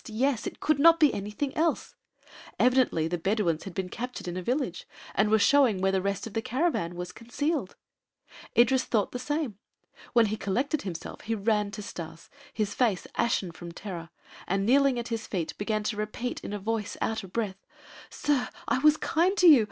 Yes! 0.07 0.45
That 0.45 0.59
could 0.59 0.79
not 0.79 0.99
be 0.99 1.13
anything 1.13 1.55
else. 1.55 1.93
Evidently 2.57 3.07
the 3.07 3.19
Bedouins 3.19 3.65
had 3.65 3.75
been 3.75 3.87
captured 3.87 4.27
in 4.27 4.35
a 4.35 4.41
village 4.41 4.87
and 5.13 5.29
were 5.29 5.37
showing 5.37 5.79
where 5.79 5.91
the 5.91 6.01
rest 6.01 6.25
of 6.25 6.33
the 6.33 6.41
caravan 6.41 6.95
was 6.95 7.11
concealed! 7.11 7.75
Idris 8.57 8.83
thought 8.85 9.11
the 9.11 9.19
same. 9.19 9.59
When 10.13 10.25
he 10.25 10.37
collected 10.37 10.81
himself 10.81 11.21
he 11.21 11.35
ran 11.35 11.69
to 11.69 11.83
Stas, 11.83 12.31
with 12.57 12.73
face 12.73 13.05
ashen 13.15 13.51
from 13.51 13.73
terror, 13.73 14.09
and, 14.47 14.65
kneeling 14.65 14.97
at 14.97 15.09
his 15.09 15.27
feet, 15.27 15.55
began 15.59 15.83
to 15.83 15.97
repeat 15.97 16.43
in 16.43 16.51
a 16.51 16.57
voice 16.57 16.97
out 16.99 17.23
of 17.23 17.31
breath: 17.31 17.63
"Sir, 18.09 18.49
I 18.67 18.79
was 18.79 18.97
kind 18.97 19.37
to 19.37 19.45
you! 19.47 19.59